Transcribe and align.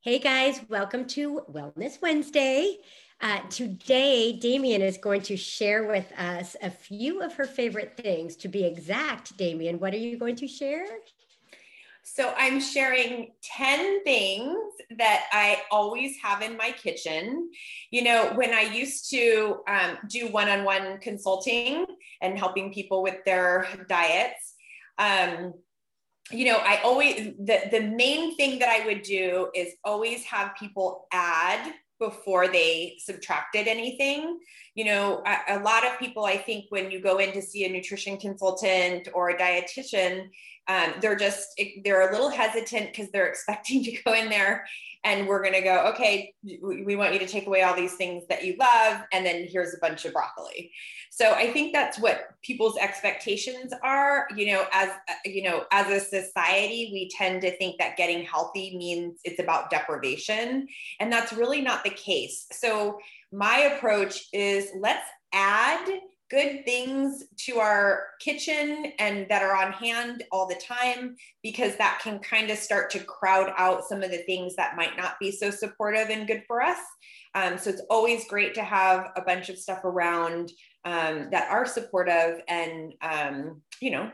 Hey 0.00 0.20
guys, 0.20 0.60
welcome 0.68 1.06
to 1.06 1.40
Wellness 1.52 2.00
Wednesday. 2.00 2.76
Uh, 3.20 3.40
today, 3.50 4.32
Damian 4.32 4.80
is 4.80 4.96
going 4.96 5.22
to 5.22 5.36
share 5.36 5.88
with 5.88 6.12
us 6.16 6.54
a 6.62 6.70
few 6.70 7.20
of 7.20 7.34
her 7.34 7.46
favorite 7.46 7.96
things. 7.96 8.36
To 8.36 8.48
be 8.48 8.64
exact, 8.64 9.36
Damian, 9.36 9.80
what 9.80 9.92
are 9.92 9.98
you 9.98 10.16
going 10.16 10.36
to 10.36 10.46
share? 10.46 10.86
So, 12.04 12.32
I'm 12.38 12.60
sharing 12.60 13.32
10 13.42 14.04
things 14.04 14.56
that 14.98 15.24
I 15.32 15.62
always 15.72 16.14
have 16.22 16.42
in 16.42 16.56
my 16.56 16.70
kitchen. 16.70 17.50
You 17.90 18.04
know, 18.04 18.30
when 18.36 18.54
I 18.54 18.62
used 18.62 19.10
to 19.10 19.62
um, 19.66 19.98
do 20.08 20.28
one 20.28 20.48
on 20.48 20.62
one 20.62 21.00
consulting 21.00 21.84
and 22.22 22.38
helping 22.38 22.72
people 22.72 23.02
with 23.02 23.24
their 23.24 23.66
diets, 23.88 24.54
um, 24.96 25.54
you 26.30 26.44
know, 26.46 26.58
I 26.58 26.80
always, 26.82 27.34
the, 27.38 27.62
the 27.70 27.80
main 27.80 28.36
thing 28.36 28.58
that 28.58 28.68
I 28.68 28.84
would 28.86 29.02
do 29.02 29.48
is 29.54 29.74
always 29.84 30.24
have 30.24 30.54
people 30.58 31.06
add 31.12 31.74
before 31.98 32.48
they 32.48 32.96
subtracted 32.98 33.66
anything. 33.66 34.38
You 34.74 34.84
know, 34.84 35.22
a, 35.26 35.58
a, 35.58 35.60
lot 35.60 35.84
of 35.84 35.98
people, 35.98 36.24
I 36.24 36.36
think, 36.36 36.66
when 36.68 36.90
you 36.90 37.00
go 37.00 37.18
in 37.18 37.32
to 37.32 37.42
see 37.42 37.64
a 37.64 37.72
nutrition 37.72 38.16
consultant 38.18 39.08
or 39.14 39.30
a 39.30 39.36
dietitian, 39.36 40.28
um, 40.68 40.94
they're 41.00 41.16
just 41.16 41.60
they're 41.84 42.08
a 42.08 42.12
little 42.12 42.30
hesitant 42.30 42.90
because 42.92 43.10
they're 43.10 43.26
expecting 43.28 43.82
to 43.84 43.92
go 44.04 44.12
in 44.14 44.28
there 44.28 44.66
and 45.04 45.28
we're 45.28 45.40
going 45.40 45.54
to 45.54 45.60
go 45.60 45.92
okay 45.94 46.34
we 46.60 46.96
want 46.96 47.12
you 47.12 47.20
to 47.20 47.26
take 47.26 47.46
away 47.46 47.62
all 47.62 47.74
these 47.74 47.94
things 47.94 48.24
that 48.28 48.44
you 48.44 48.56
love 48.58 49.02
and 49.12 49.24
then 49.24 49.46
here's 49.48 49.74
a 49.74 49.78
bunch 49.80 50.04
of 50.04 50.12
broccoli. 50.12 50.72
So 51.10 51.32
i 51.32 51.52
think 51.52 51.72
that's 51.72 51.98
what 51.98 52.28
people's 52.42 52.76
expectations 52.76 53.72
are 53.82 54.26
you 54.36 54.52
know 54.52 54.64
as 54.72 54.88
uh, 54.88 55.14
you 55.24 55.42
know 55.42 55.64
as 55.72 55.90
a 55.90 56.04
society 56.04 56.90
we 56.92 57.10
tend 57.16 57.42
to 57.42 57.56
think 57.56 57.78
that 57.78 57.96
getting 57.96 58.24
healthy 58.24 58.76
means 58.76 59.20
it's 59.24 59.40
about 59.40 59.70
deprivation 59.70 60.68
and 61.00 61.12
that's 61.12 61.32
really 61.32 61.60
not 61.60 61.84
the 61.84 61.90
case. 61.90 62.46
So 62.52 62.98
my 63.32 63.58
approach 63.58 64.28
is 64.32 64.70
let's 64.78 65.06
add 65.32 65.88
good 66.30 66.64
things 66.64 67.24
to 67.36 67.58
our 67.58 68.08
kitchen 68.20 68.92
and 68.98 69.26
that 69.28 69.42
are 69.42 69.56
on 69.56 69.72
hand 69.72 70.24
all 70.30 70.46
the 70.46 70.54
time 70.56 71.16
because 71.42 71.76
that 71.76 72.00
can 72.02 72.18
kind 72.18 72.50
of 72.50 72.58
start 72.58 72.90
to 72.90 72.98
crowd 73.00 73.52
out 73.56 73.84
some 73.84 74.02
of 74.02 74.10
the 74.10 74.18
things 74.18 74.54
that 74.56 74.76
might 74.76 74.96
not 74.96 75.18
be 75.18 75.30
so 75.30 75.50
supportive 75.50 76.10
and 76.10 76.26
good 76.26 76.42
for 76.46 76.62
us. 76.62 76.78
Um, 77.34 77.56
so 77.56 77.70
it's 77.70 77.82
always 77.88 78.28
great 78.28 78.54
to 78.54 78.62
have 78.62 79.10
a 79.16 79.22
bunch 79.22 79.48
of 79.48 79.58
stuff 79.58 79.84
around 79.84 80.52
um, 80.84 81.28
that 81.30 81.50
are 81.50 81.66
supportive 81.66 82.40
and 82.48 82.94
um, 83.02 83.62
you 83.80 83.90
know 83.90 84.10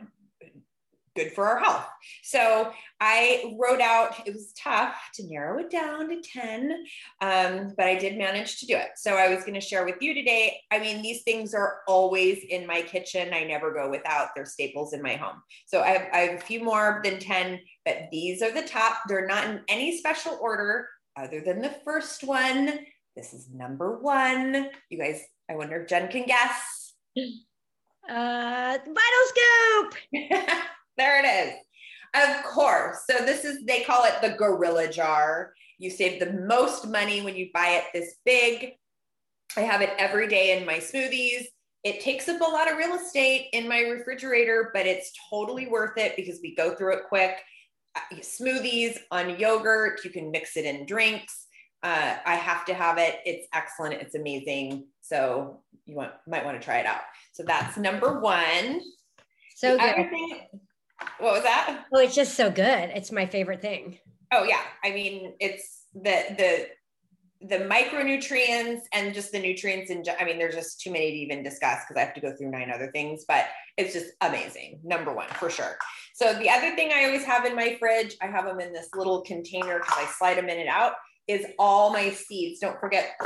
good 1.15 1.33
for 1.33 1.47
our 1.47 1.59
health. 1.59 1.87
So 2.23 2.73
I 3.01 3.57
wrote 3.59 3.81
out, 3.81 4.27
it 4.27 4.35
was 4.35 4.53
tough 4.59 4.97
to 5.15 5.27
narrow 5.27 5.61
it 5.61 5.71
down 5.71 6.09
to 6.09 6.21
10, 6.21 6.85
um, 7.21 7.73
but 7.77 7.87
I 7.87 7.97
did 7.97 8.19
manage 8.19 8.61
to 8.61 8.67
do 8.67 8.77
it. 8.77 8.91
So 8.97 9.15
I 9.15 9.33
was 9.33 9.45
going 9.45 9.55
to 9.55 9.61
share 9.61 9.85
with 9.85 9.97
you 10.01 10.15
today. 10.15 10.61
I 10.71 10.79
mean, 10.79 11.03
these 11.03 11.23
things 11.23 11.55
are 11.55 11.81
always 11.87 12.45
in 12.49 12.67
my 12.67 12.83
kitchen. 12.83 13.33
I 13.33 13.45
never 13.45 13.73
go 13.73 13.91
without, 13.91 14.29
they're 14.35 14.45
staples 14.45 14.93
in 14.93 15.03
my 15.03 15.15
home. 15.15 15.41
So 15.67 15.83
I 15.83 15.89
have, 15.89 16.09
I 16.13 16.19
have 16.19 16.41
a 16.41 16.45
few 16.45 16.63
more 16.65 17.01
than 17.05 17.19
10, 17.19 17.61
but 17.85 18.09
these 18.11 18.43
are 18.43 18.53
the 18.53 18.63
top. 18.63 18.99
They're 19.09 19.27
not 19.27 19.47
in 19.49 19.61
any 19.69 19.97
special 19.99 20.39
order 20.41 20.89
other 21.17 21.41
than 21.41 21.63
the 21.63 21.75
first 21.85 22.25
one. 22.25 22.81
This 23.17 23.33
is 23.33 23.49
number 23.53 23.99
one. 24.01 24.69
You 24.91 24.99
guys, 24.99 25.23
I 25.49 25.55
wonder 25.55 25.83
if 25.83 25.89
Jen 25.89 26.09
can 26.09 26.27
guess. 26.27 26.95
Uh, 28.07 28.77
Vital 28.77 29.25
Scoop. 29.29 29.95
There 30.97 31.25
it 31.25 31.27
is. 31.27 31.55
Of 32.15 32.45
course. 32.45 32.99
So 33.11 33.25
this 33.25 33.45
is, 33.45 33.65
they 33.65 33.83
call 33.83 34.05
it 34.05 34.15
the 34.23 34.37
gorilla 34.37 34.89
jar. 34.89 35.53
You 35.79 35.91
save 35.91 36.21
the 36.21 36.33
most 36.33 36.87
money 36.87 37.23
when 37.23 37.35
you 37.35 37.49
buy 37.53 37.71
it 37.71 37.85
this 37.93 38.17
big. 38.25 38.73
I 39.57 39.61
have 39.61 39.83
it 39.83 39.91
every 39.99 40.29
day 40.29 40.57
in 40.57 40.65
my 40.65 40.77
smoothies. 40.77 41.45
It 41.83 42.01
takes 42.01 42.29
up 42.29 42.41
a 42.41 42.45
lot 42.45 42.71
of 42.71 42.79
real 42.79 42.95
estate 42.95 43.49
in 43.53 43.69
my 43.69 43.81
refrigerator, 43.81 44.71
but 44.73 44.87
it's 44.87 45.13
totally 45.29 45.67
worth 45.67 45.99
it 45.99 46.17
because 46.17 46.39
we 46.43 46.55
go 46.55 46.75
through 46.75 46.95
it 46.95 47.03
quick. 47.09 47.37
Uh, 47.95 48.17
smoothies 48.17 48.99
on 49.11 49.39
yogurt, 49.39 50.05
you 50.05 50.11
can 50.11 50.31
mix 50.31 50.57
it 50.57 50.65
in 50.65 50.87
drinks. 50.87 51.47
Uh, 51.83 52.17
I 52.25 52.37
have 52.37 52.65
to 52.67 52.75
have 52.75 52.97
it. 52.97 53.19
It's 53.27 53.47
excellent. 53.53 53.95
It's 54.01 54.15
amazing. 54.15 54.87
So 55.03 55.61
you 55.85 55.95
want 55.95 56.13
might 56.27 56.45
want 56.45 56.59
to 56.59 56.65
try 56.65 56.79
it 56.79 56.87
out. 56.87 57.03
So 57.33 57.43
that's 57.43 57.77
number 57.77 58.19
one. 58.21 58.81
So 59.55 59.77
good. 59.77 59.95
Thing, 59.95 60.41
what 61.19 61.33
was 61.35 61.43
that? 61.43 61.85
Oh, 61.93 62.01
it's 62.01 62.15
just 62.15 62.35
so 62.35 62.51
good. 62.51 62.91
It's 62.95 63.13
my 63.13 63.27
favorite 63.27 63.63
thing. 63.63 63.99
Oh 64.33 64.45
yeah. 64.45 64.63
I 64.83 64.91
mean, 64.91 65.35
it's 65.41 65.85
the 65.95 66.25
the 66.37 66.67
the 67.47 67.65
micronutrients 67.67 68.81
and 68.93 69.13
just 69.13 69.31
the 69.31 69.39
nutrients 69.39 69.91
and 69.91 70.09
I 70.19 70.25
mean, 70.25 70.39
there's 70.39 70.55
just 70.55 70.81
too 70.81 70.91
many 70.91 71.11
to 71.11 71.17
even 71.17 71.43
discuss 71.43 71.81
because 71.83 71.97
I 72.01 72.05
have 72.05 72.15
to 72.15 72.21
go 72.21 72.35
through 72.35 72.51
nine 72.51 72.71
other 72.75 72.91
things, 72.93 73.25
but 73.29 73.47
it's 73.77 73.93
just 73.93 74.13
amazing. 74.23 74.81
Number 74.83 75.15
one 75.15 75.29
for 75.29 75.51
sure. 75.51 75.77
So 76.15 76.33
the 76.35 76.49
other 76.49 76.75
thing 76.75 76.93
I 76.93 77.05
always 77.05 77.25
have 77.25 77.45
in 77.45 77.55
my 77.55 77.77
fridge, 77.79 78.17
I 78.23 78.27
have 78.27 78.47
them 78.47 78.61
in 78.61 78.73
this 78.73 78.89
little 78.95 79.23
container 79.23 79.79
because 79.79 79.95
I 79.97 80.07
slide 80.07 80.39
them 80.39 80.49
in 80.49 80.61
and 80.61 80.69
out 80.69 80.93
is 81.27 81.47
all 81.59 81.93
my 81.93 82.11
seeds. 82.11 82.61
Don't 82.61 82.79
forget, 82.79 83.19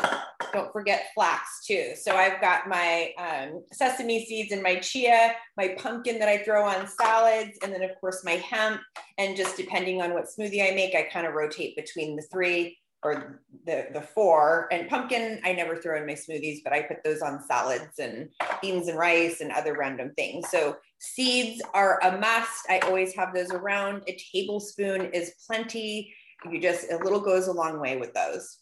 don't 0.52 0.72
forget 0.72 1.06
flax 1.14 1.66
too. 1.66 1.92
So 2.00 2.14
I've 2.14 2.40
got 2.40 2.68
my 2.68 3.12
um, 3.18 3.64
sesame 3.72 4.24
seeds 4.24 4.52
and 4.52 4.62
my 4.62 4.76
chia, 4.76 5.34
my 5.56 5.76
pumpkin 5.78 6.18
that 6.20 6.28
I 6.28 6.38
throw 6.38 6.64
on 6.64 6.86
salads, 6.86 7.58
and 7.62 7.72
then 7.72 7.82
of 7.82 7.90
course 8.00 8.24
my 8.24 8.32
hemp. 8.32 8.80
And 9.18 9.36
just 9.36 9.56
depending 9.56 10.00
on 10.00 10.14
what 10.14 10.26
smoothie 10.26 10.70
I 10.70 10.74
make, 10.74 10.94
I 10.94 11.08
kind 11.12 11.26
of 11.26 11.34
rotate 11.34 11.76
between 11.76 12.16
the 12.16 12.22
three 12.22 12.78
or 13.02 13.40
the 13.64 13.86
the 13.92 14.00
four. 14.00 14.68
And 14.72 14.88
pumpkin, 14.88 15.40
I 15.44 15.52
never 15.52 15.76
throw 15.76 15.96
in 15.96 16.06
my 16.06 16.14
smoothies, 16.14 16.58
but 16.64 16.72
I 16.72 16.82
put 16.82 17.04
those 17.04 17.22
on 17.22 17.44
salads 17.46 17.98
and 17.98 18.28
beans 18.60 18.88
and 18.88 18.98
rice 18.98 19.40
and 19.40 19.52
other 19.52 19.76
random 19.76 20.12
things. 20.16 20.48
So 20.50 20.76
seeds 20.98 21.62
are 21.74 22.00
a 22.02 22.18
must. 22.18 22.66
I 22.68 22.80
always 22.80 23.14
have 23.14 23.34
those 23.34 23.50
around. 23.50 24.02
A 24.06 24.18
tablespoon 24.32 25.10
is 25.12 25.34
plenty 25.46 26.12
you 26.50 26.60
just, 26.60 26.90
a 26.90 26.98
little 26.98 27.20
goes 27.20 27.48
a 27.48 27.52
long 27.52 27.80
way 27.80 27.96
with 27.96 28.14
those. 28.14 28.58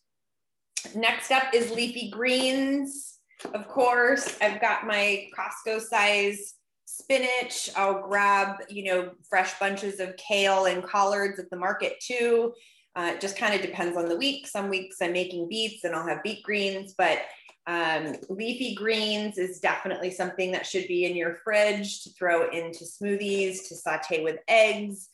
Next 0.95 1.31
up 1.31 1.55
is 1.55 1.71
leafy 1.71 2.11
greens. 2.11 3.19
Of 3.53 3.69
course, 3.69 4.37
I've 4.41 4.61
got 4.61 4.87
my 4.87 5.29
Costco 5.37 5.81
size 5.81 6.55
spinach. 6.87 7.71
I'll 7.77 8.07
grab, 8.07 8.63
you 8.69 8.85
know, 8.85 9.11
fresh 9.29 9.59
bunches 9.59 10.01
of 10.01 10.17
kale 10.17 10.67
and 10.67 10.83
collards 10.83 11.39
at 11.39 11.51
the 11.51 11.57
market 11.57 11.95
too. 12.01 12.55
Uh, 12.95 13.13
it 13.15 13.21
just 13.21 13.37
kind 13.37 13.55
of 13.55 13.61
depends 13.61 13.97
on 13.97 14.09
the 14.09 14.17
week. 14.17 14.47
Some 14.47 14.71
weeks 14.71 14.97
I'm 15.03 15.13
making 15.13 15.49
beets 15.49 15.85
and 15.85 15.95
I'll 15.95 16.07
have 16.07 16.23
beet 16.23 16.43
greens, 16.43 16.95
but 16.97 17.21
um, 17.67 18.15
leafy 18.31 18.75
greens 18.75 19.39
is 19.39 19.59
definitely 19.59 20.11
something 20.11 20.53
that 20.53 20.65
should 20.65 20.87
be 20.87 21.05
in 21.05 21.17
your 21.17 21.35
fridge 21.45 22.05
to 22.05 22.11
throw 22.11 22.49
into 22.51 22.85
smoothies, 22.85 23.69
to 23.69 23.75
saute 23.75 24.23
with 24.23 24.39
eggs, 24.49 25.09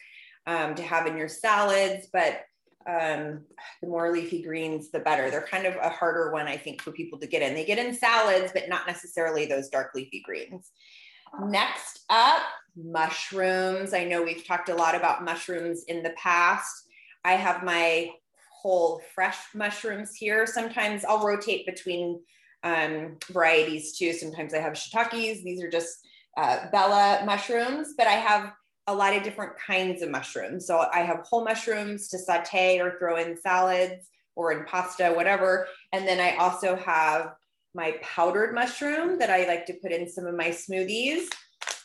um, 0.46 0.74
to 0.74 0.82
have 0.82 1.06
in 1.06 1.16
your 1.16 1.28
salads. 1.28 2.08
But 2.12 2.42
um, 2.86 3.44
the 3.80 3.88
more 3.88 4.10
leafy 4.10 4.42
greens, 4.42 4.90
the 4.90 5.00
better. 5.00 5.30
They're 5.30 5.46
kind 5.46 5.66
of 5.66 5.76
a 5.76 5.88
harder 5.88 6.32
one, 6.32 6.46
I 6.46 6.56
think, 6.56 6.82
for 6.82 6.92
people 6.92 7.18
to 7.20 7.26
get 7.26 7.42
in. 7.42 7.54
They 7.54 7.64
get 7.64 7.78
in 7.78 7.94
salads, 7.94 8.52
but 8.52 8.68
not 8.68 8.86
necessarily 8.86 9.46
those 9.46 9.68
dark 9.68 9.92
leafy 9.94 10.22
greens. 10.24 10.70
Next 11.40 12.04
up, 12.10 12.42
mushrooms. 12.76 13.94
I 13.94 14.04
know 14.04 14.22
we've 14.22 14.46
talked 14.46 14.68
a 14.68 14.74
lot 14.74 14.94
about 14.94 15.24
mushrooms 15.24 15.84
in 15.84 16.02
the 16.02 16.14
past. 16.16 16.88
I 17.24 17.32
have 17.32 17.62
my 17.62 18.10
whole 18.60 19.00
fresh 19.14 19.38
mushrooms 19.54 20.14
here. 20.14 20.46
Sometimes 20.46 21.04
I'll 21.04 21.26
rotate 21.26 21.66
between 21.66 22.20
um, 22.62 23.16
varieties 23.30 23.96
too. 23.96 24.12
Sometimes 24.12 24.54
I 24.54 24.58
have 24.58 24.74
shiitakes. 24.74 25.42
These 25.42 25.62
are 25.62 25.70
just 25.70 26.06
uh, 26.36 26.70
Bella 26.70 27.22
mushrooms, 27.26 27.94
but 27.96 28.06
I 28.06 28.12
have 28.12 28.52
a 28.92 28.94
lot 28.94 29.16
of 29.16 29.22
different 29.22 29.52
kinds 29.58 30.02
of 30.02 30.10
mushrooms. 30.10 30.66
So 30.66 30.86
I 30.92 31.00
have 31.00 31.20
whole 31.20 31.44
mushrooms 31.44 32.08
to 32.08 32.18
saute 32.18 32.78
or 32.78 32.98
throw 32.98 33.16
in 33.16 33.36
salads 33.40 34.08
or 34.36 34.52
in 34.52 34.64
pasta, 34.64 35.12
whatever. 35.14 35.66
And 35.92 36.06
then 36.06 36.20
I 36.20 36.36
also 36.36 36.76
have 36.76 37.34
my 37.74 37.96
powdered 38.02 38.54
mushroom 38.54 39.18
that 39.18 39.30
I 39.30 39.46
like 39.46 39.66
to 39.66 39.74
put 39.74 39.92
in 39.92 40.08
some 40.08 40.26
of 40.26 40.34
my 40.34 40.48
smoothies. 40.48 41.28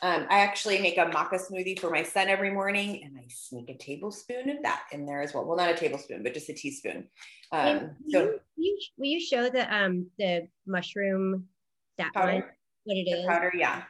Um, 0.02 0.28
I 0.30 0.40
actually 0.40 0.80
make 0.80 0.98
a 0.98 1.06
maca 1.06 1.40
smoothie 1.40 1.80
for 1.80 1.90
my 1.90 2.04
son 2.04 2.28
every 2.28 2.52
morning, 2.52 3.04
and 3.04 3.18
I 3.18 3.26
sneak 3.30 3.70
a 3.70 3.78
tablespoon 3.78 4.50
of 4.50 4.62
that 4.62 4.84
in 4.92 5.06
there 5.08 5.22
as 5.22 5.34
well. 5.34 5.46
Well, 5.46 5.58
not 5.58 5.72
a 5.72 5.76
tablespoon, 5.76 6.22
but 6.22 6.36
just 6.36 6.50
a 6.50 6.54
teaspoon. 6.54 7.08
Um, 7.52 7.96
so, 8.10 8.26
will 8.26 8.40
you, 8.58 8.80
will 8.98 9.08
you 9.08 9.20
show 9.20 9.50
the 9.50 9.74
um 9.76 10.08
the 10.20 10.50
mushroom 10.68 11.46
that 11.98 12.14
powder, 12.14 12.34
one, 12.34 12.44
what 12.84 12.98
it 12.98 13.06
the 13.06 13.22
is? 13.22 13.26
Powder, 13.26 13.52
yeah. 13.56 13.84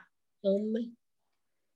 Um, 0.46 0.74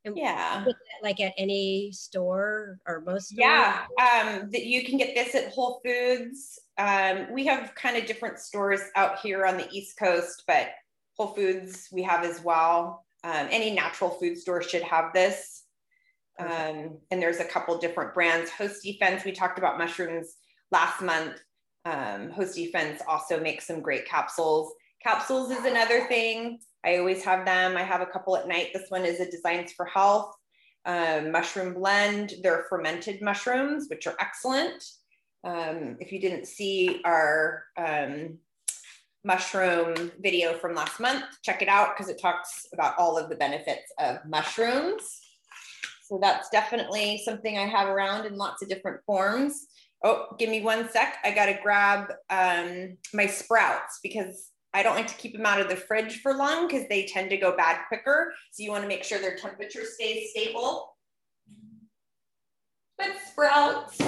and 0.06 0.18
yeah. 0.18 0.65
Like 1.03 1.19
at 1.19 1.33
any 1.38 1.92
store 1.92 2.80
or 2.88 3.01
most 3.01 3.30
stores? 3.30 3.39
Yeah. 3.39 3.86
Um, 4.00 4.50
that 4.51 4.65
you 4.65 4.83
can 4.83 4.98
get 4.98 5.15
this 5.15 5.36
at 5.36 5.51
Whole 5.51 5.81
Foods. 5.86 6.59
Um, 6.77 7.27
we 7.31 7.45
have 7.45 7.75
kind 7.75 7.98
of 7.98 8.06
different 8.06 8.39
stores 8.39 8.81
out 8.95 9.19
here 9.19 9.45
on 9.45 9.57
the 9.57 9.69
East 9.71 9.98
Coast, 9.98 10.44
but 10.48 10.69
Whole 11.18 11.33
Foods 11.33 11.88
we 11.92 12.01
have 12.03 12.24
as 12.24 12.42
well. 12.44 13.06
Um, 13.24 13.48
any 13.51 13.71
natural 13.71 14.09
food 14.09 14.38
store 14.38 14.63
should 14.63 14.81
have 14.81 15.13
this. 15.13 15.63
Um, 16.39 16.97
and 17.12 17.21
there's 17.21 17.39
a 17.39 17.45
couple 17.45 17.77
different 17.77 18.13
brands. 18.15 18.50
Host 18.50 18.81
Defense, 18.83 19.24
we 19.24 19.31
talked 19.31 19.59
about 19.59 19.77
mushrooms 19.77 20.38
last 20.71 21.01
month. 21.01 21.39
Um, 21.86 22.31
Host 22.31 22.56
Defense 22.56 23.01
also 23.07 23.39
makes 23.39 23.68
some 23.68 23.81
great 23.81 24.07
capsules. 24.07 24.74
Capsules 25.04 25.51
is 25.51 25.65
another 25.65 26.07
thing. 26.07 26.59
I 26.86 26.98
always 26.98 27.24
have 27.24 27.45
them. 27.45 27.78
I 27.78 27.83
have 27.83 28.01
a 28.01 28.06
couple 28.06 28.36
at 28.36 28.48
night. 28.48 28.69
This 28.74 28.89
one 28.89 29.06
is 29.06 29.19
a 29.19 29.30
Designs 29.30 29.72
for 29.74 29.86
Health 29.86 30.36
um, 30.86 31.31
mushroom 31.31 31.74
blend. 31.74 32.33
They're 32.42 32.66
fermented 32.69 33.22
mushrooms, 33.22 33.88
which 33.89 34.07
are 34.07 34.16
excellent. 34.19 34.83
Um, 35.44 35.98
if 36.00 36.12
you 36.12 36.19
didn't 36.19 36.48
see 36.48 37.01
our 37.06 37.63
um, 37.78 38.38
mushroom 39.24 40.12
video 40.19 40.54
from 40.54 40.75
last 40.75 41.00
month, 41.00 41.25
check 41.44 41.62
it 41.62 41.68
out 41.68 41.95
because 41.95 42.10
it 42.12 42.19
talks 42.19 42.68
about 42.74 42.98
all 42.98 43.18
of 43.18 43.30
the 43.30 43.36
benefits 43.36 43.92
of 44.00 44.18
mushrooms. 44.25 45.19
So 46.04 46.19
that's 46.22 46.50
definitely 46.50 47.22
something 47.24 47.57
I 47.57 47.66
have 47.66 47.88
around 47.88 48.25
in 48.25 48.36
lots 48.36 48.62
of 48.62 48.69
different 48.69 49.01
forms. 49.06 49.68
Oh, 50.04 50.28
give 50.39 50.50
me 50.50 50.62
one 50.62 50.89
sec. 50.89 51.18
I 51.24 51.31
got 51.31 51.45
to 51.45 51.60
grab 51.62 52.12
um, 52.30 52.98
my 53.13 53.28
sprouts 53.28 54.00
because 54.01 54.50
I 54.73 54.83
don't 54.83 54.95
like 54.95 55.07
to 55.07 55.15
keep 55.15 55.35
them 55.35 55.45
out 55.45 55.59
of 55.59 55.69
the 55.69 55.75
fridge 55.75 56.21
for 56.21 56.33
long 56.33 56.68
because 56.68 56.88
they 56.88 57.06
tend 57.06 57.29
to 57.31 57.38
go 57.38 57.56
bad 57.56 57.81
quicker. 57.88 58.33
So 58.51 58.63
you 58.63 58.71
want 58.71 58.83
to 58.83 58.88
make 58.88 59.03
sure 59.03 59.19
their 59.19 59.35
temperature 59.35 59.83
stays 59.83 60.31
stable. 60.31 60.95
But 62.97 63.12
sprouts, 63.29 64.00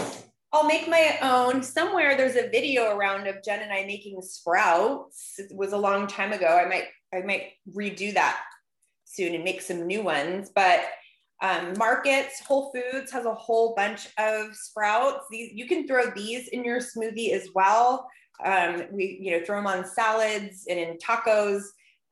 I'll 0.53 0.67
make 0.67 0.87
my 0.87 1.17
own. 1.21 1.63
Somewhere 1.63 2.15
there's 2.15 2.35
a 2.35 2.49
video 2.49 2.95
around 2.95 3.27
of 3.27 3.43
Jen 3.43 3.61
and 3.61 3.73
I 3.73 3.85
making 3.85 4.21
sprouts. 4.21 5.33
It 5.37 5.53
was 5.55 5.73
a 5.73 5.77
long 5.77 6.07
time 6.07 6.31
ago. 6.31 6.47
I 6.47 6.69
might 6.69 6.85
I 7.13 7.21
might 7.25 7.53
redo 7.75 8.13
that 8.13 8.39
soon 9.05 9.35
and 9.35 9.43
make 9.43 9.61
some 9.61 9.85
new 9.85 10.01
ones. 10.01 10.51
But 10.53 10.81
um, 11.41 11.73
markets, 11.77 12.39
Whole 12.39 12.71
Foods 12.71 13.11
has 13.11 13.25
a 13.25 13.33
whole 13.33 13.75
bunch 13.75 14.07
of 14.17 14.55
sprouts. 14.55 15.25
These 15.29 15.51
you 15.53 15.67
can 15.67 15.87
throw 15.87 16.11
these 16.11 16.47
in 16.49 16.63
your 16.63 16.79
smoothie 16.79 17.33
as 17.33 17.49
well. 17.53 18.07
Um, 18.45 18.83
we, 18.91 19.19
you 19.21 19.31
know, 19.31 19.45
throw 19.45 19.57
them 19.57 19.67
on 19.67 19.85
salads 19.85 20.65
and 20.69 20.79
in 20.79 20.97
tacos. 20.97 21.63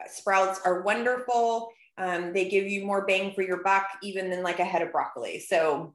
Sprouts 0.08 0.60
are 0.66 0.82
wonderful. 0.82 1.70
Um, 1.98 2.34
they 2.34 2.50
give 2.50 2.68
you 2.68 2.86
more 2.86 3.06
bang 3.06 3.34
for 3.34 3.42
your 3.42 3.62
buck, 3.64 3.86
even 4.02 4.30
than 4.30 4.44
like 4.44 4.60
a 4.60 4.66
head 4.66 4.82
of 4.82 4.92
broccoli. 4.92 5.40
So 5.40 5.94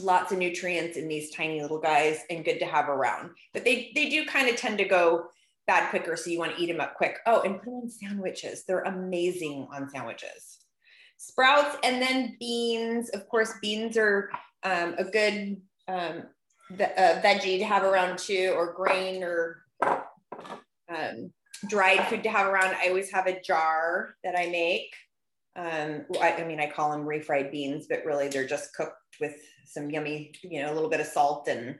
lots 0.00 0.32
of 0.32 0.38
nutrients 0.38 0.96
in 0.96 1.08
these 1.08 1.30
tiny 1.30 1.60
little 1.60 1.80
guys 1.80 2.20
and 2.30 2.44
good 2.44 2.58
to 2.58 2.66
have 2.66 2.88
around. 2.88 3.30
But 3.52 3.64
they 3.64 3.92
they 3.94 4.08
do 4.08 4.26
kind 4.26 4.48
of 4.48 4.56
tend 4.56 4.78
to 4.78 4.84
go 4.84 5.26
bad 5.66 5.90
quicker, 5.90 6.16
so 6.16 6.30
you 6.30 6.38
want 6.38 6.56
to 6.56 6.62
eat 6.62 6.66
them 6.66 6.80
up 6.80 6.94
quick. 6.96 7.18
Oh, 7.26 7.42
and 7.42 7.58
put 7.58 7.66
them 7.66 7.74
on 7.74 7.90
sandwiches. 7.90 8.64
They're 8.66 8.82
amazing 8.82 9.68
on 9.72 9.88
sandwiches. 9.88 10.58
Sprouts 11.18 11.76
and 11.84 12.02
then 12.02 12.36
beans. 12.40 13.10
Of 13.10 13.28
course, 13.28 13.54
beans 13.62 13.96
are 13.96 14.30
um, 14.64 14.94
a 14.98 15.04
good 15.04 15.60
um, 15.88 16.24
uh, 16.80 17.20
veggie 17.22 17.58
to 17.58 17.64
have 17.64 17.82
around 17.82 18.18
too, 18.18 18.54
or 18.56 18.72
grain 18.72 19.22
or 19.22 19.62
um, 19.82 21.32
dried 21.68 22.06
food 22.08 22.22
to 22.22 22.30
have 22.30 22.46
around. 22.46 22.74
I 22.74 22.88
always 22.88 23.10
have 23.10 23.26
a 23.26 23.40
jar 23.40 24.14
that 24.24 24.36
I 24.36 24.46
make. 24.46 24.94
Um, 25.54 26.06
I, 26.20 26.34
I, 26.38 26.44
mean, 26.44 26.60
I 26.60 26.70
call 26.70 26.90
them 26.90 27.06
refried 27.06 27.50
beans, 27.50 27.86
but 27.88 28.04
really 28.04 28.28
they're 28.28 28.46
just 28.46 28.74
cooked 28.74 28.96
with 29.20 29.36
some 29.66 29.90
yummy, 29.90 30.32
you 30.42 30.62
know, 30.62 30.72
a 30.72 30.74
little 30.74 30.90
bit 30.90 31.00
of 31.00 31.06
salt 31.06 31.48
and 31.48 31.76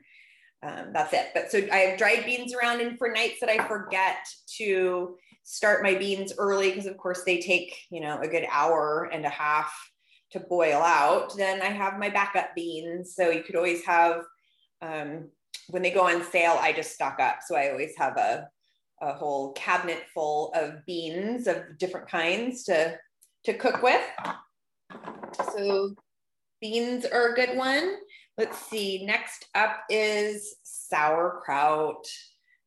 um, 0.63 0.93
that's 0.93 1.13
it. 1.13 1.31
But 1.35 1.51
so 1.51 1.67
I 1.73 1.79
have 1.79 1.99
dried 1.99 2.25
beans 2.25 2.55
around 2.55 2.81
and 2.81 2.97
for 2.99 3.11
nights 3.11 3.41
that 3.41 3.49
I 3.49 3.67
forget 3.67 4.19
to 4.59 5.17
start 5.43 5.83
my 5.83 5.95
beans 5.95 6.33
early, 6.39 6.71
because 6.71 6.87
of 6.87 6.97
course 6.99 7.25
they 7.25 7.41
take, 7.41 7.77
you 7.91 8.01
know, 8.01 8.21
a 8.21 8.29
good 8.29 8.47
hour 8.51 9.11
and 9.13 9.25
a 9.25 9.31
half 9.31 9.73
to 10.31 10.41
boil 10.41 10.81
out, 10.81 11.37
then 11.37 11.61
I 11.61 11.67
have 11.67 11.99
my 11.99 12.09
backup 12.09 12.55
beans. 12.55 13.15
So 13.15 13.31
you 13.31 13.43
could 13.43 13.57
always 13.57 13.85
have 13.85 14.23
um, 14.83 15.29
when 15.69 15.83
they 15.83 15.91
go 15.91 16.07
on 16.07 16.23
sale, 16.25 16.59
I 16.61 16.73
just 16.73 16.93
stock 16.93 17.19
up. 17.21 17.39
So 17.47 17.57
I 17.57 17.71
always 17.71 17.95
have 17.97 18.17
a, 18.17 18.49
a 19.01 19.15
whole 19.15 19.53
cabinet 19.53 20.05
full 20.13 20.53
of 20.55 20.85
beans 20.87 21.47
of 21.47 21.79
different 21.79 22.09
kinds 22.09 22.65
to, 22.65 22.99
to 23.45 23.55
cook 23.55 23.83
with. 23.83 24.03
So 25.55 25.95
beans 26.61 27.07
are 27.07 27.33
a 27.33 27.35
good 27.35 27.57
one. 27.57 27.95
Let's 28.37 28.59
see, 28.59 29.05
next 29.05 29.47
up 29.55 29.81
is 29.89 30.57
sauerkraut. 30.63 32.07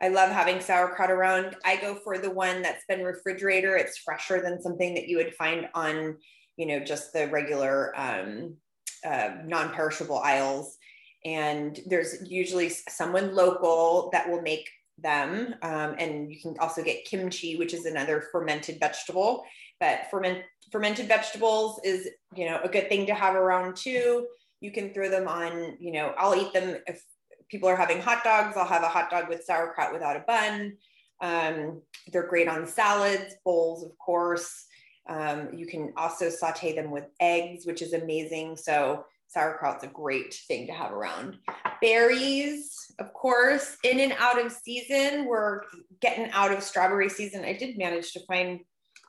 I 0.02 0.10
love 0.10 0.32
having 0.32 0.60
sauerkraut 0.60 1.10
around. 1.10 1.56
I 1.66 1.78
go 1.78 1.96
for 1.96 2.18
the 2.18 2.30
one 2.30 2.62
that's 2.62 2.86
been 2.88 3.04
refrigerator. 3.04 3.76
It's 3.76 3.98
fresher 3.98 4.42
than 4.42 4.62
something 4.62 4.94
that 4.94 5.08
you 5.08 5.18
would 5.18 5.34
find 5.34 5.68
on, 5.74 6.18
you 6.58 6.66
know, 6.66 6.80
just 6.82 7.14
the 7.14 7.28
regular 7.30 7.98
um, 8.00 8.58
uh, 9.06 9.36
non-perishable 9.46 10.20
aisles 10.20 10.78
and 11.26 11.80
there's 11.88 12.18
usually 12.30 12.70
someone 12.70 13.36
local 13.36 14.10
that 14.14 14.30
will 14.30 14.42
make 14.42 14.70
them 15.00 15.56
um, 15.62 15.96
and 15.98 16.32
you 16.32 16.40
can 16.40 16.56
also 16.60 16.82
get 16.82 17.04
kimchi 17.04 17.58
which 17.58 17.74
is 17.74 17.86
another 17.86 18.24
fermented 18.32 18.80
vegetable. 18.80 19.44
But 19.80 20.08
ferment, 20.10 20.44
fermented 20.72 21.08
vegetables 21.08 21.82
is 21.84 22.08
you 22.34 22.46
know 22.46 22.62
a 22.64 22.70
good 22.70 22.88
thing 22.88 23.06
to 23.08 23.14
have 23.14 23.36
around 23.36 23.76
too. 23.76 24.28
You 24.62 24.72
can 24.72 24.94
throw 24.94 25.10
them 25.10 25.28
on 25.28 25.76
you 25.80 25.92
know 25.92 26.14
i'll 26.18 26.36
eat 26.36 26.54
them 26.54 26.78
if 26.88 27.04
people 27.50 27.68
are 27.68 27.76
having 27.76 28.02
hot 28.02 28.24
dogs 28.24 28.56
i'll 28.58 28.66
have 28.66 28.84
a 28.84 28.88
hot 28.88 29.10
dog 29.10 29.28
with 29.30 29.44
sauerkraut 29.44 29.92
without 29.94 30.16
a 30.16 30.24
bun. 30.28 30.78
Um, 31.22 31.82
they're 32.12 32.28
great 32.28 32.48
on 32.48 32.68
salads 32.68 33.36
bowls 33.44 33.84
of 33.84 33.98
course. 33.98 34.66
Um, 35.08 35.50
you 35.54 35.68
can 35.68 35.94
also 35.98 36.30
saute 36.30 36.76
them 36.76 36.90
with 36.90 37.06
eggs 37.20 37.66
which 37.66 37.82
is 37.82 37.94
amazing. 37.94 38.56
So 38.56 39.06
sauerkraut's 39.36 39.84
a 39.84 39.88
great 39.88 40.34
thing 40.48 40.66
to 40.68 40.74
have 40.74 40.92
around. 40.92 41.38
Berries, 41.82 42.74
of 43.00 43.14
course, 43.14 43.78
in 43.84 44.00
and 44.00 44.14
out 44.18 44.44
of 44.44 44.52
season. 44.52 45.26
We're 45.26 45.62
getting 46.00 46.32
out 46.32 46.54
of 46.54 46.64
strawberry 46.64 47.10
season. 47.10 47.44
I 47.44 47.54
did 47.54 47.78
manage 47.78 48.14
to 48.14 48.26
find 48.26 48.62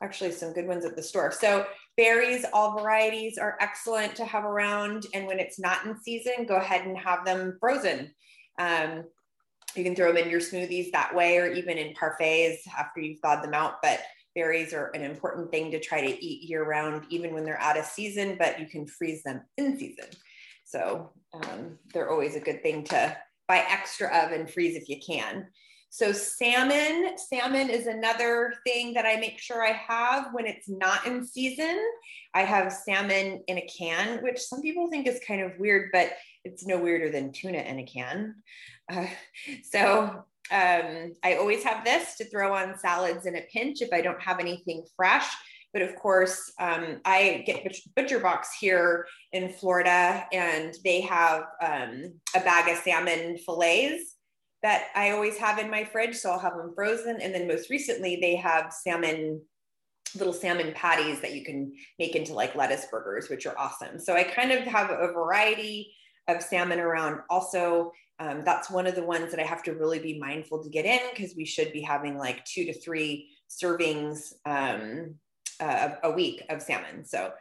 actually 0.02 0.32
some 0.32 0.52
good 0.52 0.66
ones 0.66 0.84
at 0.84 0.96
the 0.96 1.02
store. 1.02 1.30
So 1.30 1.64
berries, 1.96 2.44
all 2.52 2.78
varieties 2.78 3.38
are 3.38 3.56
excellent 3.60 4.16
to 4.16 4.24
have 4.24 4.44
around. 4.44 5.06
And 5.14 5.26
when 5.26 5.38
it's 5.38 5.58
not 5.60 5.86
in 5.86 5.96
season, 6.02 6.44
go 6.46 6.56
ahead 6.56 6.84
and 6.84 6.98
have 6.98 7.24
them 7.24 7.56
frozen. 7.60 8.12
Um, 8.58 9.04
you 9.76 9.84
can 9.84 9.94
throw 9.94 10.12
them 10.12 10.24
in 10.24 10.30
your 10.30 10.40
smoothies 10.40 10.90
that 10.92 11.14
way, 11.14 11.38
or 11.38 11.52
even 11.52 11.78
in 11.78 11.94
parfaits 11.94 12.66
after 12.76 13.00
you've 13.00 13.20
thawed 13.20 13.44
them 13.44 13.54
out. 13.54 13.74
But 13.82 14.00
berries 14.36 14.72
are 14.72 14.88
an 14.94 15.02
important 15.02 15.50
thing 15.50 15.72
to 15.72 15.80
try 15.80 16.00
to 16.00 16.24
eat 16.24 16.48
year 16.48 16.64
round, 16.64 17.06
even 17.08 17.34
when 17.34 17.44
they're 17.44 17.60
out 17.60 17.78
of 17.78 17.86
season, 17.86 18.36
but 18.38 18.60
you 18.60 18.66
can 18.66 18.86
freeze 18.86 19.24
them 19.24 19.40
in 19.56 19.76
season. 19.76 20.06
So 20.64 21.10
um, 21.32 21.78
they're 21.92 22.10
always 22.10 22.36
a 22.36 22.40
good 22.40 22.62
thing 22.62 22.84
to 22.84 23.16
buy 23.48 23.64
extra 23.68 24.08
of 24.08 24.32
and 24.32 24.48
freeze 24.48 24.76
if 24.76 24.88
you 24.88 25.00
can. 25.04 25.46
So 25.88 26.12
salmon, 26.12 27.16
salmon 27.16 27.70
is 27.70 27.86
another 27.86 28.52
thing 28.66 28.92
that 28.94 29.06
I 29.06 29.16
make 29.16 29.38
sure 29.38 29.64
I 29.64 29.72
have 29.72 30.34
when 30.34 30.46
it's 30.46 30.68
not 30.68 31.06
in 31.06 31.26
season. 31.26 31.80
I 32.34 32.42
have 32.42 32.72
salmon 32.72 33.42
in 33.46 33.56
a 33.56 33.66
can, 33.66 34.22
which 34.22 34.38
some 34.38 34.60
people 34.60 34.90
think 34.90 35.06
is 35.06 35.20
kind 35.26 35.40
of 35.40 35.58
weird, 35.58 35.90
but 35.92 36.12
it's 36.44 36.66
no 36.66 36.78
weirder 36.78 37.10
than 37.10 37.32
tuna 37.32 37.58
in 37.58 37.78
a 37.78 37.84
can. 37.84 38.34
Uh, 38.92 39.06
so 39.62 40.24
um, 40.50 41.12
I 41.24 41.36
always 41.36 41.64
have 41.64 41.84
this 41.84 42.16
to 42.16 42.24
throw 42.24 42.54
on 42.54 42.78
salads 42.78 43.26
in 43.26 43.36
a 43.36 43.46
pinch 43.52 43.82
if 43.82 43.92
I 43.92 44.00
don't 44.00 44.20
have 44.22 44.38
anything 44.38 44.84
fresh. 44.96 45.26
But 45.72 45.82
of 45.82 45.96
course, 45.96 46.52
um, 46.58 47.00
I 47.04 47.44
get 47.46 47.76
Butcher 47.94 48.20
Box 48.20 48.56
here 48.58 49.06
in 49.32 49.52
Florida, 49.52 50.26
and 50.32 50.74
they 50.84 51.02
have 51.02 51.42
um, 51.60 52.14
a 52.34 52.40
bag 52.40 52.70
of 52.70 52.82
salmon 52.82 53.36
fillets 53.38 54.14
that 54.62 54.86
I 54.94 55.10
always 55.10 55.36
have 55.36 55.58
in 55.58 55.70
my 55.70 55.84
fridge. 55.84 56.16
So 56.16 56.30
I'll 56.30 56.38
have 56.38 56.56
them 56.56 56.72
frozen. 56.74 57.20
And 57.20 57.34
then 57.34 57.46
most 57.46 57.68
recently, 57.68 58.16
they 58.16 58.36
have 58.36 58.72
salmon, 58.72 59.42
little 60.16 60.32
salmon 60.32 60.72
patties 60.74 61.20
that 61.20 61.34
you 61.34 61.44
can 61.44 61.74
make 61.98 62.16
into 62.16 62.32
like 62.32 62.54
lettuce 62.54 62.86
burgers, 62.90 63.28
which 63.28 63.44
are 63.46 63.58
awesome. 63.58 63.98
So 63.98 64.14
I 64.14 64.24
kind 64.24 64.52
of 64.52 64.60
have 64.64 64.90
a 64.90 65.12
variety 65.12 65.92
of 66.26 66.42
salmon 66.42 66.80
around. 66.80 67.20
Also, 67.28 67.92
um, 68.18 68.42
that's 68.44 68.70
one 68.70 68.86
of 68.86 68.94
the 68.94 69.04
ones 69.04 69.30
that 69.30 69.40
I 69.40 69.44
have 69.44 69.62
to 69.64 69.72
really 69.72 69.98
be 69.98 70.18
mindful 70.18 70.62
to 70.62 70.70
get 70.70 70.84
in 70.84 71.00
because 71.14 71.36
we 71.36 71.44
should 71.44 71.72
be 71.72 71.82
having 71.82 72.16
like 72.16 72.44
two 72.44 72.64
to 72.64 72.72
three 72.72 73.28
servings 73.50 74.32
um, 74.46 75.14
uh, 75.60 75.90
a 76.02 76.10
week 76.10 76.42
of 76.48 76.62
salmon. 76.62 77.04
So 77.04 77.32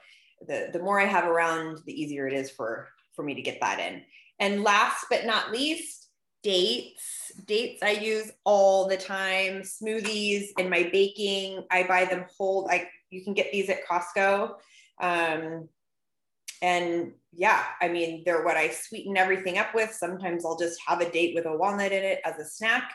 the, 0.48 0.70
the 0.74 0.80
more 0.80 1.00
I 1.00 1.06
have 1.06 1.26
around, 1.26 1.80
the 1.86 2.00
easier 2.00 2.28
it 2.28 2.34
is 2.34 2.50
for, 2.50 2.90
for 3.16 3.24
me 3.24 3.34
to 3.36 3.42
get 3.42 3.60
that 3.62 3.80
in. 3.80 4.02
And 4.40 4.64
last 4.64 5.06
but 5.10 5.26
not 5.26 5.52
least, 5.52 6.06
dates. 6.44 7.32
Dates 7.46 7.82
I 7.82 7.92
use 7.92 8.32
all 8.44 8.88
the 8.88 8.98
time. 8.98 9.62
Smoothies 9.62 10.50
in 10.58 10.70
my 10.70 10.90
baking. 10.92 11.64
I 11.72 11.84
buy 11.84 12.06
them 12.06 12.26
whole. 12.38 12.66
Like 12.66 12.90
you 13.10 13.24
can 13.24 13.34
get 13.34 13.52
these 13.52 13.70
at 13.70 13.88
Costco. 13.88 14.56
Um, 15.02 15.68
and 16.62 17.14
yeah, 17.34 17.64
I 17.82 17.88
mean, 17.88 18.24
they're 18.26 18.44
what 18.44 18.58
I 18.58 18.70
sweeten 18.70 19.18
everything 19.18 19.58
up 19.58 19.74
with. 19.76 19.92
Sometimes 19.92 20.46
I'll 20.46 20.58
just 20.58 20.80
have 20.88 21.02
a 21.02 21.10
date 21.10 21.36
with 21.36 21.46
a 21.46 21.56
walnut 21.56 21.92
in 21.92 22.04
it 22.04 22.22
as 22.26 22.40
a 22.40 22.46
snack. 22.46 22.94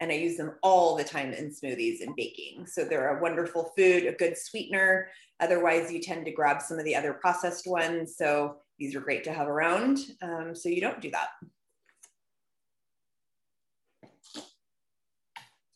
And 0.00 0.10
I 0.10 0.14
use 0.14 0.38
them 0.38 0.54
all 0.62 0.96
the 0.96 1.04
time 1.04 1.32
in 1.32 1.50
smoothies 1.50 2.00
and 2.00 2.16
baking. 2.16 2.66
So 2.66 2.84
they're 2.84 3.18
a 3.18 3.22
wonderful 3.22 3.72
food, 3.76 4.06
a 4.06 4.12
good 4.12 4.38
sweetener. 4.38 5.08
Otherwise, 5.40 5.92
you 5.92 6.00
tend 6.00 6.24
to 6.24 6.32
grab 6.32 6.62
some 6.62 6.78
of 6.78 6.86
the 6.86 6.96
other 6.96 7.12
processed 7.12 7.66
ones. 7.66 8.16
So 8.16 8.56
these 8.78 8.94
are 8.94 9.00
great 9.00 9.24
to 9.24 9.32
have 9.32 9.46
around. 9.46 9.98
Um, 10.22 10.54
so 10.54 10.70
you 10.70 10.80
don't 10.80 11.02
do 11.02 11.10
that. 11.10 11.28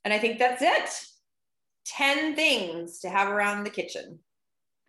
And 0.04 0.12
I 0.12 0.18
think 0.18 0.38
that's 0.38 0.62
it. 0.62 1.06
10 1.86 2.34
things 2.34 3.00
to 3.00 3.10
have 3.10 3.28
around 3.28 3.64
the 3.64 3.70
kitchen. 3.70 4.20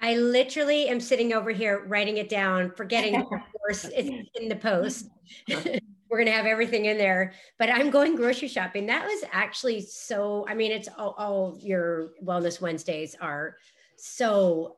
I 0.02 0.16
literally 0.16 0.88
am 0.88 1.00
sitting 1.00 1.34
over 1.34 1.52
here 1.52 1.86
writing 1.88 2.18
it 2.18 2.30
down, 2.30 2.72
forgetting, 2.75 3.16
of 3.16 3.25
course, 3.58 3.86
it's 3.86 4.30
in 4.40 4.50
the 4.50 4.56
post. 4.56 5.10
Mm-hmm. 5.50 5.78
We're 6.10 6.18
going 6.18 6.28
to 6.28 6.34
have 6.34 6.46
everything 6.46 6.86
in 6.86 6.98
there, 6.98 7.34
but 7.58 7.70
I'm 7.70 7.90
going 7.90 8.16
grocery 8.16 8.48
shopping. 8.48 8.86
That 8.86 9.06
was 9.06 9.24
actually 9.32 9.82
so, 9.82 10.46
I 10.48 10.54
mean, 10.54 10.72
it's 10.72 10.88
all, 10.98 11.16
all 11.18 11.58
your 11.60 12.12
Wellness 12.24 12.62
Wednesdays 12.62 13.16
are 13.20 13.58
so 13.98 14.78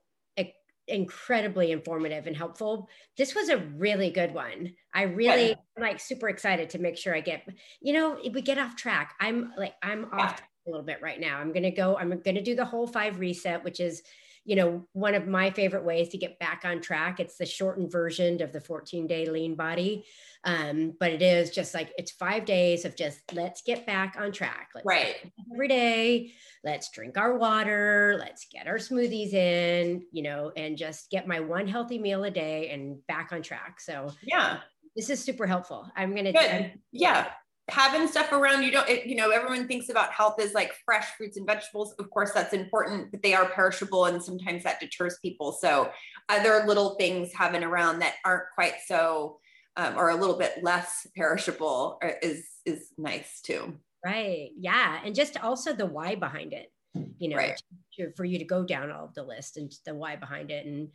incredibly 0.88 1.72
informative 1.72 2.28
and 2.28 2.36
helpful. 2.36 2.90
This 3.18 3.36
was 3.36 3.50
a 3.50 3.58
really 3.58 4.10
good 4.10 4.34
one. 4.34 4.74
I 4.94 5.04
really 5.04 5.50
yeah. 5.50 5.56
like 5.78 6.00
super 6.00 6.30
excited 6.30 6.70
to 6.72 6.80
make 6.80 6.98
sure 6.98 7.16
I 7.16 7.22
get, 7.22 7.48
you 7.82 7.94
know, 7.94 8.18
if 8.24 8.34
we 8.34 8.42
get 8.42 8.58
off 8.58 8.76
track, 8.76 9.16
I'm 9.20 9.54
like, 9.58 9.74
I'm 9.84 10.06
off 10.14 10.42
a 10.66 10.70
little 10.70 10.86
bit 10.86 11.02
right 11.02 11.20
now. 11.20 11.40
I'm 11.40 11.52
going 11.52 11.64
to 11.64 11.72
go, 11.72 11.98
I'm 11.98 12.10
going 12.10 12.36
to 12.36 12.44
do 12.44 12.56
the 12.56 12.66
whole 12.66 12.88
five 12.88 13.20
reset, 13.20 13.64
which 13.64 13.80
is, 13.80 14.02
you 14.48 14.56
know, 14.56 14.88
one 14.94 15.14
of 15.14 15.28
my 15.28 15.52
favorite 15.52 15.84
ways 15.84 16.08
to 16.08 16.18
get 16.18 16.40
back 16.40 16.62
on 16.64 16.80
track. 16.80 17.20
It's 17.20 17.38
the 17.38 17.46
shortened 17.46 17.92
version 17.92 18.42
of 18.42 18.54
the 18.54 18.62
14 18.62 19.06
day 19.06 19.26
lean 19.26 19.56
body. 19.56 20.06
Um, 20.46 20.94
but 20.98 21.12
it 21.12 21.22
is 21.22 21.50
just 21.50 21.74
like 21.74 21.92
it's 21.98 22.12
five 22.12 22.46
days 22.46 22.86
of 22.86 22.96
just 22.96 23.20
let's 23.34 23.62
get 23.62 23.86
back 23.86 24.16
on 24.18 24.32
track. 24.32 24.70
Let's 24.74 24.86
right. 24.86 25.16
Every 25.54 25.68
day, 25.68 26.32
let's 26.64 26.90
drink 26.92 27.18
our 27.18 27.38
water, 27.38 28.16
let's 28.18 28.48
get 28.50 28.68
our 28.68 28.78
smoothies 28.78 29.34
in, 29.34 30.06
you 30.14 30.24
know, 30.24 30.54
and 30.56 30.78
just 30.78 31.12
get 31.12 31.28
my 31.28 31.42
one 31.42 31.68
healthy 31.68 32.00
meal 32.00 32.24
a 32.24 32.32
day 32.32 32.70
and 32.70 33.06
back 33.06 33.34
on 33.34 33.42
track. 33.42 33.82
So 33.82 34.14
yeah, 34.24 34.60
this 34.96 35.10
is 35.10 35.22
super 35.22 35.46
helpful. 35.46 35.92
I'm 35.94 36.16
gonna 36.16 36.32
Good. 36.32 36.72
yeah 36.94 37.28
having 37.70 38.08
stuff 38.08 38.32
around 38.32 38.64
you 38.64 38.72
don't 38.72 38.88
it, 38.88 39.06
you 39.06 39.16
know 39.16 39.30
everyone 39.30 39.68
thinks 39.68 39.90
about 39.90 40.12
health 40.12 40.40
as 40.42 40.54
like 40.54 40.74
fresh 40.86 41.06
fruits 41.18 41.38
and 41.38 41.46
vegetables. 41.46 41.94
Of 42.00 42.10
course 42.10 42.32
that's 42.34 42.54
important 42.54 43.12
but 43.12 43.22
they 43.22 43.34
are 43.34 43.50
perishable 43.50 44.06
and 44.06 44.24
sometimes 44.24 44.64
that 44.64 44.80
deters 44.80 45.18
people. 45.22 45.52
So 45.52 45.92
other 46.30 46.64
little 46.66 46.96
things 46.96 47.32
having 47.34 47.64
around 47.64 48.00
that 48.00 48.16
aren't 48.24 48.46
quite 48.56 48.76
so 48.86 49.40
um, 49.76 49.96
or 49.98 50.10
a 50.10 50.16
little 50.16 50.38
bit 50.38 50.64
less 50.64 51.06
perishable 51.16 52.00
uh, 52.04 52.12
is 52.22 52.46
is 52.66 52.92
nice 52.98 53.42
too. 53.42 53.78
Right. 54.06 54.52
Yeah. 54.58 55.00
And 55.04 55.16
just 55.16 55.42
also 55.44 55.74
the 55.74 55.86
why 55.86 56.16
behind 56.16 56.54
it 56.54 56.72
you 57.20 57.30
know 57.30 57.38
right. 57.38 57.62
to, 57.94 58.12
for 58.16 58.26
you 58.26 58.40
to 58.40 58.46
go 58.46 58.64
down 58.64 58.92
all 58.92 59.06
of 59.06 59.14
the 59.14 59.24
list 59.24 59.58
and 59.58 59.72
the 59.86 59.94
why 59.94 60.16
behind 60.16 60.52
it 60.52 60.66
and 60.66 60.90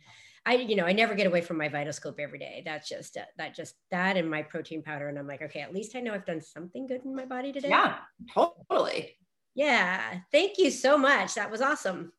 I, 0.45 0.55
you 0.55 0.75
know, 0.75 0.83
I 0.83 0.91
never 0.91 1.15
get 1.15 1.25
away 1.25 1.39
from 1.39 1.57
my 1.57 1.69
Vitascope 1.69 2.19
every 2.19 2.37
day. 2.37 2.63
That's 2.65 2.89
just 2.89 3.15
uh, 3.15 3.21
that 3.37 3.55
just 3.55 3.75
that 3.91 4.17
and 4.17 4.29
my 4.29 4.41
protein 4.41 4.83
powder. 4.83 5.07
And 5.07 5.17
I'm 5.17 5.27
like, 5.27 5.41
okay, 5.41 5.61
at 5.61 5.73
least 5.73 5.95
I 5.95 6.01
know 6.01 6.13
I've 6.13 6.25
done 6.25 6.41
something 6.41 6.85
good 6.85 7.05
in 7.05 7.15
my 7.15 7.25
body 7.25 7.53
today. 7.53 7.69
Yeah, 7.69 7.95
totally. 8.33 9.15
Yeah. 9.55 10.19
Thank 10.31 10.57
you 10.57 10.69
so 10.69 10.97
much. 10.97 11.35
That 11.35 11.49
was 11.49 11.61
awesome. 11.61 12.11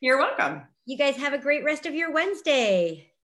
You're 0.00 0.18
welcome. 0.18 0.62
You 0.86 0.96
guys 0.96 1.16
have 1.16 1.32
a 1.32 1.38
great 1.38 1.64
rest 1.64 1.86
of 1.86 1.94
your 1.94 2.12
Wednesday. 2.12 3.07